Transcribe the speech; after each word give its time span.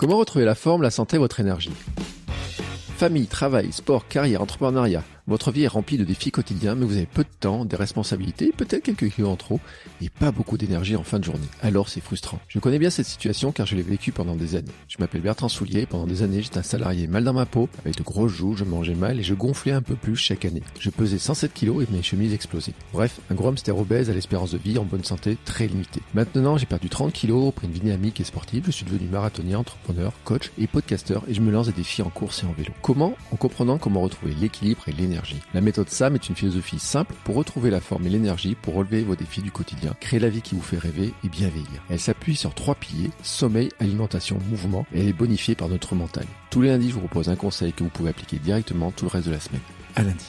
Comment 0.00 0.16
retrouver 0.16 0.46
la 0.46 0.54
forme, 0.54 0.80
la 0.80 0.90
santé, 0.90 1.18
votre 1.18 1.40
énergie? 1.40 1.74
Famille, 2.96 3.26
travail, 3.26 3.70
sport, 3.70 4.08
carrière, 4.08 4.40
entrepreneuriat. 4.40 5.02
Votre 5.26 5.52
vie 5.52 5.62
est 5.62 5.68
remplie 5.68 5.98
de 5.98 6.04
défis 6.04 6.30
quotidiens, 6.30 6.74
mais 6.74 6.84
vous 6.84 6.96
avez 6.96 7.06
peu 7.06 7.22
de 7.22 7.28
temps, 7.40 7.64
des 7.64 7.76
responsabilités, 7.76 8.52
peut-être 8.56 8.82
quelques 8.82 9.10
kilos 9.10 9.30
en 9.30 9.36
trop, 9.36 9.60
et 10.00 10.08
pas 10.08 10.32
beaucoup 10.32 10.56
d'énergie 10.56 10.96
en 10.96 11.02
fin 11.02 11.18
de 11.18 11.24
journée. 11.24 11.46
Alors 11.62 11.88
c'est 11.88 12.00
frustrant. 12.00 12.40
Je 12.48 12.58
connais 12.58 12.78
bien 12.78 12.90
cette 12.90 13.06
situation 13.06 13.52
car 13.52 13.66
je 13.66 13.76
l'ai 13.76 13.82
vécue 13.82 14.12
pendant 14.12 14.34
des 14.34 14.56
années. 14.56 14.72
Je 14.88 14.96
m'appelle 14.98 15.20
Bertrand 15.20 15.48
Soulier, 15.48 15.86
pendant 15.86 16.06
des 16.06 16.22
années 16.22 16.42
j'étais 16.42 16.58
un 16.58 16.62
salarié 16.62 17.06
mal 17.06 17.24
dans 17.24 17.32
ma 17.32 17.46
peau, 17.46 17.68
avec 17.84 17.96
de 17.96 18.02
grosses 18.02 18.32
joues, 18.32 18.56
je 18.56 18.64
mangeais 18.64 18.94
mal 18.94 19.20
et 19.20 19.22
je 19.22 19.34
gonflais 19.34 19.72
un 19.72 19.82
peu 19.82 19.94
plus 19.94 20.16
chaque 20.16 20.44
année. 20.44 20.62
Je 20.78 20.90
pesais 20.90 21.18
107 21.18 21.52
kilos 21.52 21.84
et 21.84 21.92
mes 21.92 22.02
chemises 22.02 22.32
explosaient. 22.32 22.74
Bref, 22.92 23.20
un 23.30 23.34
gros 23.34 23.48
hamster 23.48 23.78
obèse 23.78 24.10
à 24.10 24.14
l'espérance 24.14 24.52
de 24.52 24.58
vie 24.58 24.78
en 24.78 24.84
bonne 24.84 25.04
santé 25.04 25.36
très 25.44 25.66
limitée. 25.66 26.02
Maintenant 26.14 26.56
j'ai 26.56 26.66
perdu 26.66 26.88
30 26.88 27.12
kilos, 27.12 27.54
pris 27.54 27.66
une 27.66 27.72
vie 27.72 27.80
dynamique 27.80 28.20
et 28.20 28.24
sportive, 28.24 28.64
je 28.66 28.72
suis 28.72 28.84
devenu 28.84 29.08
marathonien, 29.08 29.58
entrepreneur, 29.58 30.12
coach 30.24 30.50
et 30.58 30.66
podcasteur 30.66 31.24
et 31.28 31.34
je 31.34 31.40
me 31.40 31.50
lance 31.50 31.66
des 31.66 31.72
défis 31.72 32.02
en 32.02 32.10
course 32.10 32.42
et 32.42 32.46
en 32.46 32.52
vélo. 32.52 32.72
Comment? 32.82 33.14
En 33.32 33.36
comprenant 33.36 33.78
comment 33.78 34.00
retrouver 34.00 34.34
l'équilibre 34.34 34.82
et 34.88 34.92
l'énergie. 34.92 35.19
La 35.54 35.60
méthode 35.60 35.88
SAM 35.88 36.14
est 36.14 36.28
une 36.28 36.36
philosophie 36.36 36.78
simple 36.78 37.14
pour 37.24 37.34
retrouver 37.34 37.70
la 37.70 37.80
forme 37.80 38.06
et 38.06 38.10
l'énergie 38.10 38.54
pour 38.54 38.74
relever 38.74 39.02
vos 39.02 39.16
défis 39.16 39.42
du 39.42 39.50
quotidien, 39.50 39.94
créer 40.00 40.20
la 40.20 40.28
vie 40.28 40.42
qui 40.42 40.54
vous 40.54 40.62
fait 40.62 40.78
rêver 40.78 41.12
et 41.24 41.28
bien 41.28 41.48
vieillir. 41.48 41.82
Elle 41.88 42.00
s'appuie 42.00 42.36
sur 42.36 42.54
trois 42.54 42.74
piliers, 42.74 43.10
sommeil, 43.22 43.70
alimentation, 43.78 44.38
mouvement, 44.48 44.86
et 44.94 45.00
elle 45.00 45.08
est 45.08 45.12
bonifiée 45.12 45.54
par 45.54 45.68
notre 45.68 45.94
mental. 45.94 46.26
Tous 46.50 46.62
les 46.62 46.68
lundis, 46.68 46.90
je 46.90 46.94
vous 46.94 47.00
propose 47.00 47.28
un 47.28 47.36
conseil 47.36 47.72
que 47.72 47.82
vous 47.82 47.90
pouvez 47.90 48.10
appliquer 48.10 48.38
directement 48.38 48.90
tout 48.90 49.04
le 49.04 49.10
reste 49.10 49.26
de 49.26 49.32
la 49.32 49.40
semaine. 49.40 49.62
À 49.96 50.02
lundi. 50.02 50.26